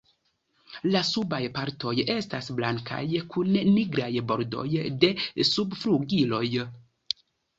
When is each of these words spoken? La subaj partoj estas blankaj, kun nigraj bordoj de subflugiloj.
La 0.93 1.01
subaj 1.09 1.41
partoj 1.57 1.91
estas 2.13 2.47
blankaj, 2.61 3.03
kun 3.35 3.51
nigraj 3.75 4.09
bordoj 4.31 4.65
de 5.05 5.13
subflugiloj. 5.51 6.43